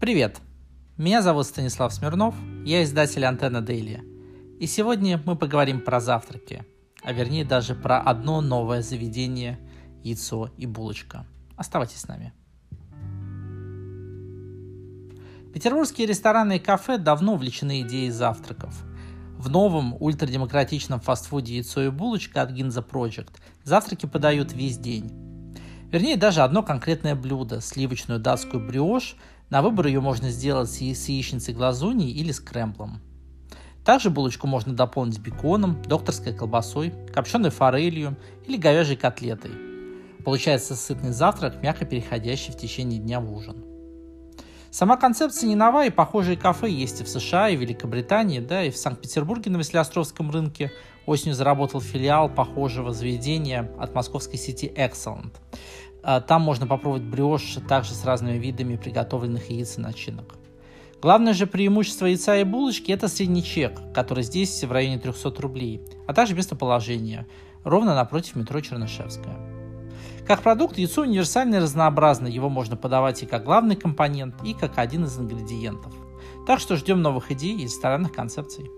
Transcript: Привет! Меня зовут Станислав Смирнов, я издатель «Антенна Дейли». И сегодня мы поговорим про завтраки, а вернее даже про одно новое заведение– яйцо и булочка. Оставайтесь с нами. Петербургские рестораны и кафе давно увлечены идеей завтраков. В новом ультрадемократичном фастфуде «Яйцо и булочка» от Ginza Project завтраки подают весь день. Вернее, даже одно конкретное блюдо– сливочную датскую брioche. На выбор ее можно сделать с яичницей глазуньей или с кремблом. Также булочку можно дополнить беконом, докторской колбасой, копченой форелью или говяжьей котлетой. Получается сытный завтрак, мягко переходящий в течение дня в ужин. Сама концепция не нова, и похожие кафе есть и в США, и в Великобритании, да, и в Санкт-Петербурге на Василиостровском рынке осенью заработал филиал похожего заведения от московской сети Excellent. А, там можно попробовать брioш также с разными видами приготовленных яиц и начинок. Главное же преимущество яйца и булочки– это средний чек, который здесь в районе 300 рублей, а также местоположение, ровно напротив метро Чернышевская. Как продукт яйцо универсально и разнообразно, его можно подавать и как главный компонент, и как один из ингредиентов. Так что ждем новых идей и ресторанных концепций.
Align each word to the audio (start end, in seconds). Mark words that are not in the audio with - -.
Привет! 0.00 0.38
Меня 0.96 1.22
зовут 1.22 1.46
Станислав 1.46 1.92
Смирнов, 1.92 2.36
я 2.64 2.84
издатель 2.84 3.24
«Антенна 3.24 3.60
Дейли». 3.60 4.04
И 4.60 4.68
сегодня 4.68 5.20
мы 5.26 5.34
поговорим 5.34 5.80
про 5.80 5.98
завтраки, 5.98 6.64
а 7.02 7.12
вернее 7.12 7.44
даже 7.44 7.74
про 7.74 7.98
одно 8.00 8.40
новое 8.40 8.80
заведение– 8.80 9.58
яйцо 10.04 10.50
и 10.56 10.66
булочка. 10.66 11.26
Оставайтесь 11.56 11.98
с 11.98 12.06
нами. 12.06 12.32
Петербургские 15.52 16.06
рестораны 16.06 16.58
и 16.58 16.60
кафе 16.60 16.98
давно 16.98 17.34
увлечены 17.34 17.80
идеей 17.80 18.10
завтраков. 18.10 18.80
В 19.36 19.50
новом 19.50 20.00
ультрадемократичном 20.00 21.00
фастфуде 21.00 21.56
«Яйцо 21.56 21.82
и 21.82 21.90
булочка» 21.90 22.42
от 22.42 22.52
Ginza 22.52 22.88
Project 22.88 23.32
завтраки 23.64 24.06
подают 24.06 24.52
весь 24.52 24.78
день. 24.78 25.10
Вернее, 25.90 26.16
даже 26.16 26.42
одно 26.42 26.62
конкретное 26.62 27.16
блюдо– 27.16 27.60
сливочную 27.62 28.20
датскую 28.20 28.64
брioche. 28.64 29.16
На 29.50 29.62
выбор 29.62 29.86
ее 29.86 30.00
можно 30.00 30.30
сделать 30.30 30.70
с 30.70 30.78
яичницей 30.78 31.54
глазуньей 31.54 32.10
или 32.10 32.32
с 32.32 32.40
кремблом. 32.40 33.00
Также 33.84 34.10
булочку 34.10 34.46
можно 34.46 34.74
дополнить 34.74 35.18
беконом, 35.18 35.80
докторской 35.82 36.34
колбасой, 36.34 36.92
копченой 37.14 37.48
форелью 37.48 38.16
или 38.46 38.58
говяжьей 38.58 38.98
котлетой. 38.98 39.52
Получается 40.22 40.76
сытный 40.76 41.12
завтрак, 41.12 41.62
мягко 41.62 41.86
переходящий 41.86 42.52
в 42.52 42.58
течение 42.58 43.00
дня 43.00 43.20
в 43.20 43.32
ужин. 43.32 43.64
Сама 44.70 44.98
концепция 44.98 45.48
не 45.48 45.56
нова, 45.56 45.86
и 45.86 45.90
похожие 45.90 46.36
кафе 46.36 46.68
есть 46.68 47.00
и 47.00 47.04
в 47.04 47.08
США, 47.08 47.48
и 47.48 47.56
в 47.56 47.60
Великобритании, 47.60 48.40
да, 48.40 48.62
и 48.64 48.70
в 48.70 48.76
Санкт-Петербурге 48.76 49.50
на 49.50 49.56
Василиостровском 49.56 50.30
рынке 50.30 50.70
осенью 51.06 51.34
заработал 51.34 51.80
филиал 51.80 52.28
похожего 52.28 52.92
заведения 52.92 53.72
от 53.78 53.94
московской 53.94 54.38
сети 54.38 54.70
Excellent. 54.76 55.32
А, 56.02 56.20
там 56.20 56.42
можно 56.42 56.66
попробовать 56.66 57.02
брioш 57.02 57.58
также 57.68 57.94
с 57.94 58.04
разными 58.04 58.38
видами 58.38 58.76
приготовленных 58.76 59.50
яиц 59.50 59.78
и 59.78 59.80
начинок. 59.80 60.34
Главное 61.00 61.32
же 61.32 61.46
преимущество 61.46 62.06
яйца 62.06 62.36
и 62.36 62.44
булочки– 62.44 62.90
это 62.92 63.08
средний 63.08 63.44
чек, 63.44 63.78
который 63.94 64.24
здесь 64.24 64.64
в 64.64 64.72
районе 64.72 64.98
300 64.98 65.40
рублей, 65.40 65.80
а 66.06 66.12
также 66.12 66.34
местоположение, 66.34 67.26
ровно 67.62 67.94
напротив 67.94 68.34
метро 68.34 68.60
Чернышевская. 68.60 69.36
Как 70.26 70.42
продукт 70.42 70.76
яйцо 70.76 71.02
универсально 71.02 71.56
и 71.56 71.60
разнообразно, 71.60 72.26
его 72.26 72.48
можно 72.48 72.76
подавать 72.76 73.22
и 73.22 73.26
как 73.26 73.44
главный 73.44 73.76
компонент, 73.76 74.34
и 74.44 74.54
как 74.54 74.78
один 74.78 75.04
из 75.04 75.18
ингредиентов. 75.18 75.94
Так 76.46 76.60
что 76.60 76.76
ждем 76.76 77.00
новых 77.00 77.30
идей 77.30 77.56
и 77.56 77.62
ресторанных 77.62 78.12
концепций. 78.12 78.70